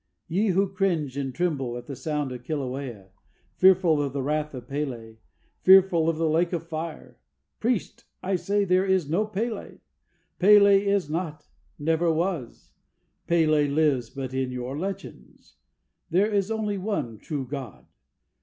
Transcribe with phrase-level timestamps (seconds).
[0.27, 3.09] ye who cringe and tremble, at the sound of Kilauea,
[3.57, 5.17] Fearful of the wrath of P├®l├®,
[5.59, 7.19] fearful of the lake of fire!
[7.59, 9.79] Priest, I say there is no P├®l├®!
[10.39, 12.71] P├®l├® is not never was!
[13.27, 15.57] P├®l├® lives but in your legends
[16.09, 17.85] there is only one true God!"